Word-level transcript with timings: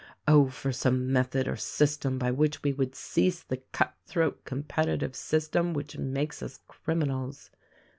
Oh 0.27 0.47
for 0.47 0.71
some 0.71 1.13
method 1.13 1.47
or 1.47 1.55
system 1.55 2.17
by 2.17 2.31
which 2.31 2.63
we 2.63 2.73
would 2.73 2.95
cease 2.95 3.43
the 3.43 3.57
cutthroat 3.71 4.45
competitive 4.45 5.15
system 5.15 5.75
which 5.75 5.95
makes 5.95 6.41
us 6.41 6.57
criminals 6.67 7.51